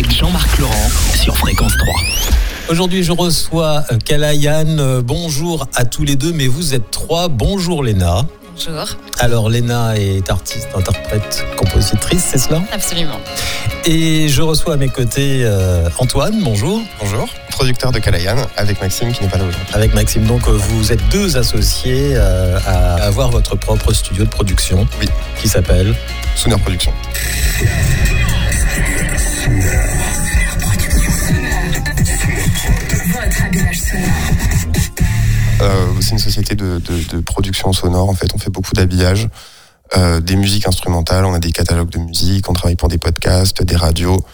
avec 0.00 0.16
Jean-Marc 0.16 0.58
Laurent 0.58 0.90
sur 1.14 1.36
Fréquence 1.36 1.76
3. 1.76 1.94
Aujourd'hui, 2.70 3.02
je 3.02 3.12
reçois 3.12 3.84
euh, 3.92 3.98
Kalayan. 3.98 4.78
Euh, 4.78 5.02
Bonjour 5.04 5.66
à 5.74 5.84
tous 5.84 6.04
les 6.04 6.16
deux, 6.16 6.32
mais 6.32 6.46
vous 6.46 6.74
êtes 6.74 6.90
trois. 6.90 7.28
Bonjour 7.28 7.84
Léna. 7.84 8.24
Bonjour. 8.54 8.96
Alors 9.18 9.50
Léna 9.50 9.98
est 9.98 10.30
artiste, 10.30 10.68
interprète, 10.74 11.44
compositrice, 11.58 12.28
c'est 12.30 12.38
cela? 12.38 12.62
Absolument. 12.72 13.20
Et 13.84 14.28
je 14.30 14.40
reçois 14.40 14.74
à 14.74 14.76
mes 14.78 14.88
côtés 14.88 15.42
euh, 15.44 15.90
Antoine. 15.98 16.40
Bonjour. 16.42 16.80
Bonjour, 17.00 17.28
producteur 17.50 17.92
de 17.92 17.98
Kalayan 17.98 18.36
avec 18.56 18.80
Maxime 18.80 19.12
qui 19.12 19.22
n'est 19.22 19.28
pas 19.28 19.36
là 19.36 19.44
aujourd'hui. 19.44 19.74
Avec 19.74 19.92
Maxime, 19.92 20.24
donc 20.24 20.48
euh, 20.48 20.52
vous 20.52 20.92
êtes 20.92 21.06
deux 21.10 21.36
associés 21.36 22.12
euh, 22.14 22.58
à 22.66 22.94
avoir 23.04 23.30
votre 23.30 23.54
propre 23.54 23.92
studio 23.92 24.24
de 24.24 24.30
production. 24.30 24.86
Oui. 24.98 25.08
Qui 25.38 25.48
s'appelle 25.48 25.94
Sooner 26.36 26.56
Production. 26.56 26.92
C'est 36.00 36.12
une 36.12 36.18
société 36.18 36.54
de 36.54 37.20
production 37.20 37.72
sonore. 37.72 38.08
En 38.08 38.14
fait, 38.14 38.34
on 38.34 38.38
fait 38.38 38.50
beaucoup 38.50 38.72
d'habillage, 38.74 39.28
euh, 39.96 40.20
des 40.20 40.36
musiques 40.36 40.68
instrumentales. 40.68 41.24
On 41.24 41.34
a 41.34 41.40
des 41.40 41.50
catalogues 41.50 41.90
de 41.90 41.98
musique. 41.98 42.48
On 42.48 42.52
travaille 42.52 42.76
pour 42.76 42.88
des 42.88 42.98
podcasts, 42.98 43.62
des 43.62 43.74
radios. 43.74 44.24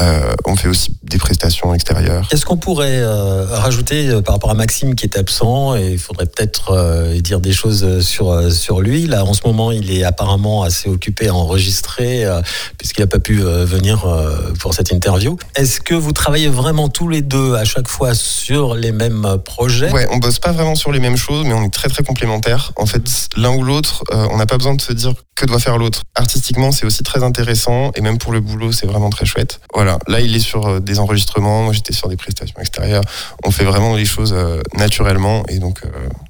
Euh, 0.00 0.32
on 0.44 0.56
fait 0.56 0.68
aussi 0.68 0.96
des 1.02 1.18
prestations 1.18 1.74
extérieures. 1.74 2.28
Est-ce 2.32 2.44
qu'on 2.44 2.56
pourrait 2.56 3.00
euh, 3.00 3.44
rajouter 3.50 4.08
euh, 4.08 4.22
par 4.22 4.34
rapport 4.34 4.50
à 4.50 4.54
Maxime 4.54 4.94
qui 4.94 5.04
est 5.04 5.16
absent 5.18 5.76
et 5.76 5.92
il 5.92 5.98
faudrait 5.98 6.26
peut-être 6.26 6.70
euh, 6.70 7.20
dire 7.20 7.40
des 7.40 7.52
choses 7.52 8.00
sur 8.00 8.30
euh, 8.30 8.50
sur 8.50 8.80
lui. 8.80 9.06
Là, 9.06 9.24
en 9.24 9.34
ce 9.34 9.40
moment, 9.44 9.72
il 9.72 9.90
est 9.90 10.04
apparemment 10.04 10.62
assez 10.62 10.88
occupé 10.88 11.28
à 11.28 11.34
enregistrer 11.34 12.24
euh, 12.24 12.40
puisqu'il 12.78 13.00
n'a 13.00 13.06
pas 13.06 13.18
pu 13.18 13.42
euh, 13.42 13.64
venir 13.64 14.06
euh, 14.06 14.52
pour 14.60 14.74
cette 14.74 14.92
interview. 14.92 15.36
Est-ce 15.54 15.80
que 15.80 15.94
vous 15.94 16.12
travaillez 16.12 16.48
vraiment 16.48 16.88
tous 16.88 17.08
les 17.08 17.22
deux 17.22 17.54
à 17.54 17.64
chaque 17.64 17.88
fois 17.88 18.14
sur 18.14 18.74
les 18.74 18.92
mêmes 18.92 19.38
projets? 19.44 19.90
Ouais, 19.90 20.06
on 20.10 20.18
bosse 20.18 20.38
pas 20.38 20.52
vraiment 20.52 20.74
sur 20.74 20.92
les 20.92 21.00
mêmes 21.00 21.16
choses, 21.16 21.44
mais 21.44 21.52
on 21.52 21.64
est 21.64 21.72
très 21.72 21.88
très 21.88 22.04
complémentaires. 22.04 22.72
En 22.76 22.86
fait, 22.86 23.02
l'un 23.36 23.54
ou 23.54 23.62
l'autre, 23.62 24.04
euh, 24.12 24.26
on 24.30 24.36
n'a 24.36 24.46
pas 24.46 24.56
besoin 24.56 24.74
de 24.74 24.80
se 24.80 24.92
dire 24.92 25.12
que 25.34 25.46
doit 25.46 25.58
faire 25.58 25.78
l'autre. 25.78 26.02
Artistiquement, 26.14 26.70
c'est 26.70 26.86
aussi 26.86 27.02
très 27.02 27.22
intéressant, 27.22 27.92
et 27.96 28.02
même 28.02 28.18
pour 28.18 28.32
le 28.32 28.40
boulot, 28.40 28.72
c'est 28.72 28.86
vraiment 28.86 29.10
très 29.10 29.24
chouette. 29.24 29.60
Voilà, 29.82 29.98
là, 30.08 30.20
il 30.20 30.36
est 30.36 30.40
sur 30.40 30.66
euh, 30.66 30.78
des 30.78 30.98
enregistrements, 30.98 31.62
moi 31.62 31.72
j'étais 31.72 31.94
sur 31.94 32.08
des 32.10 32.16
prestations 32.18 32.60
extérieures. 32.60 33.02
On 33.46 33.50
fait 33.50 33.64
vraiment 33.64 33.96
les 33.96 34.04
choses 34.04 34.34
euh, 34.36 34.60
naturellement, 34.76 35.42
et 35.48 35.58
donc 35.58 35.80
euh, 35.86 35.88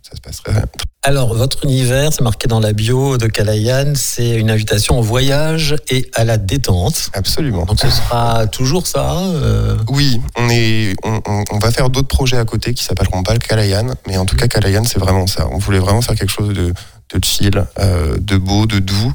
ça 0.08 0.14
se 0.14 0.20
passe 0.20 0.40
très, 0.40 0.52
très 0.52 0.62
Alors, 1.02 1.34
votre 1.34 1.64
univers, 1.64 2.12
c'est 2.12 2.22
marqué 2.22 2.46
dans 2.46 2.60
la 2.60 2.72
bio 2.72 3.18
de 3.18 3.26
Kalayan, 3.26 3.94
c'est 3.96 4.36
une 4.36 4.52
invitation 4.52 5.00
au 5.00 5.02
voyage 5.02 5.74
et 5.88 6.08
à 6.14 6.24
la 6.24 6.38
détente. 6.38 7.10
absolument. 7.12 7.64
Donc, 7.64 7.80
ce 7.80 7.90
sera 7.90 8.46
toujours 8.46 8.86
ça. 8.86 9.18
euh, 9.18 9.76
Oui, 9.88 10.20
on, 10.38 10.48
est, 10.48 10.94
on, 11.02 11.20
on- 11.26 11.44
on 11.50 11.58
va 11.58 11.72
faire 11.72 11.90
d'autres 11.90 12.06
projets 12.06 12.36
à 12.36 12.44
côté 12.44 12.72
qui 12.72 12.84
s'appelleront 12.84 13.24
pas 13.24 13.32
le 13.32 13.40
Kalayan, 13.40 13.86
mais 14.06 14.16
en 14.16 14.26
tout 14.26 14.36
cas, 14.36 14.46
Kalayan, 14.46 14.84
c'est 14.84 15.00
vraiment 15.00 15.26
ça. 15.26 15.48
On 15.50 15.58
voulait 15.58 15.80
vraiment 15.80 16.02
faire 16.02 16.14
quelque 16.14 16.30
chose 16.30 16.54
de, 16.54 16.72
de 17.14 17.24
chill, 17.24 17.64
euh, 17.80 18.16
de 18.20 18.36
beau, 18.36 18.66
de 18.66 18.78
doux, 18.78 19.12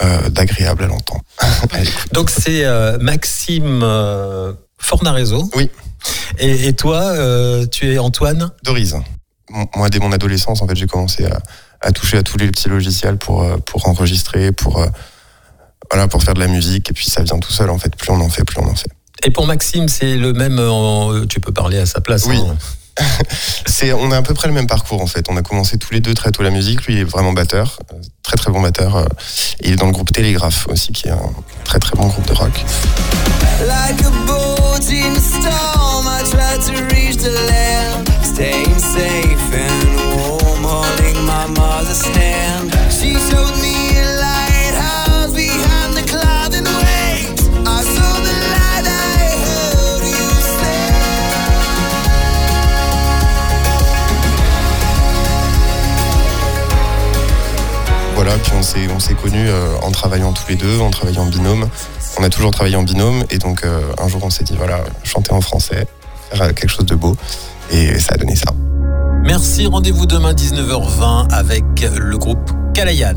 euh, 0.00 0.28
d'agréable 0.30 0.84
à 0.84 0.86
l'entendre. 0.86 1.22
Donc 2.12 2.30
c'est 2.30 2.64
euh, 2.64 2.98
Maxime 2.98 3.80
euh, 3.82 4.52
Fornarezo. 4.78 5.50
Oui. 5.56 5.68
Et, 6.38 6.68
et 6.68 6.72
toi, 6.72 7.14
tu 7.70 7.92
es 7.92 7.98
Antoine? 7.98 8.50
Dorise. 8.64 8.96
M- 9.54 9.66
Moi, 9.76 9.88
dès 9.90 9.98
mon 9.98 10.12
adolescence, 10.12 10.62
en 10.62 10.66
fait, 10.66 10.74
j'ai 10.76 10.86
commencé 10.86 11.24
à, 11.26 11.38
à 11.80 11.92
toucher 11.92 12.16
à 12.18 12.22
tous 12.22 12.38
les 12.38 12.48
petits 12.48 12.68
logiciels 12.68 13.18
pour, 13.18 13.46
pour 13.66 13.86
enregistrer, 13.88 14.50
pour, 14.50 14.84
voilà, 15.90 16.08
pour 16.08 16.22
faire 16.22 16.34
de 16.34 16.40
la 16.40 16.48
musique. 16.48 16.90
Et 16.90 16.92
puis, 16.94 17.06
ça 17.08 17.22
vient 17.22 17.38
tout 17.38 17.52
seul, 17.52 17.70
en 17.70 17.78
fait. 17.78 17.94
Plus 17.94 18.10
on 18.10 18.20
en 18.20 18.28
fait, 18.30 18.44
plus 18.44 18.58
on 18.58 18.66
en 18.68 18.74
fait. 18.74 18.88
Et 19.24 19.30
pour 19.30 19.46
Maxime, 19.46 19.88
c'est 19.88 20.16
le 20.16 20.32
même. 20.32 20.58
en- 20.58 21.26
tu 21.26 21.38
peux 21.38 21.52
parler 21.52 21.78
à 21.78 21.86
sa 21.86 22.00
place. 22.00 22.24
Oui. 22.26 22.36
hein. 22.38 22.56
On 23.96 24.12
a 24.12 24.16
à 24.18 24.22
peu 24.22 24.32
près 24.34 24.46
le 24.48 24.54
même 24.54 24.66
parcours, 24.68 25.00
en 25.02 25.06
fait. 25.06 25.26
On 25.28 25.36
a 25.36 25.42
commencé 25.42 25.76
tous 25.78 25.92
les 25.92 26.00
deux 26.00 26.14
très 26.14 26.30
tôt 26.30 26.42
la 26.42 26.50
musique. 26.50 26.86
Lui, 26.86 27.00
est 27.00 27.04
vraiment 27.04 27.32
batteur. 27.32 27.78
euh, 27.92 27.96
Très, 28.22 28.36
très 28.36 28.50
bon 28.52 28.60
batteur. 28.60 28.96
euh, 28.96 29.04
Et 29.60 29.68
il 29.68 29.72
est 29.72 29.76
dans 29.76 29.86
le 29.86 29.92
groupe 29.92 30.12
Télégraphe 30.12 30.68
aussi, 30.68 30.92
qui 30.92 31.08
est 31.08 31.12
un 31.12 31.18
très, 31.64 31.78
très 31.80 31.96
bon 31.96 32.06
groupe 32.06 32.26
de 32.28 32.32
rock. 32.32 32.64
Voilà, 58.14 58.36
puis 58.38 58.52
on 58.56 58.62
s'est, 58.62 58.88
on 58.94 59.00
s'est 59.00 59.14
connus 59.14 59.48
euh, 59.48 59.74
en 59.82 59.90
travaillant 59.90 60.32
tous 60.32 60.48
les 60.48 60.56
deux, 60.56 60.80
en 60.80 60.90
travaillant 60.90 61.22
en 61.22 61.26
binôme. 61.26 61.68
On 62.18 62.22
a 62.22 62.28
toujours 62.28 62.50
travaillé 62.50 62.76
en 62.76 62.82
binôme 62.82 63.24
et 63.30 63.38
donc 63.38 63.64
euh, 63.64 63.80
un 63.98 64.08
jour 64.08 64.20
on 64.22 64.30
s'est 64.30 64.44
dit 64.44 64.54
voilà, 64.56 64.84
chanter 65.02 65.32
en 65.32 65.40
français, 65.40 65.86
faire 66.30 66.42
euh, 66.42 66.52
quelque 66.52 66.68
chose 66.70 66.86
de 66.86 66.94
beau 66.94 67.16
et 67.70 67.98
ça 67.98 68.14
a 68.14 68.18
donné 68.18 68.36
ça. 68.36 68.52
Merci. 69.24 69.66
Rendez-vous 69.66 70.06
demain 70.06 70.34
19h20 70.34 71.32
avec 71.32 71.64
le 71.80 72.18
groupe 72.18 72.50
Kalayan. 72.74 73.16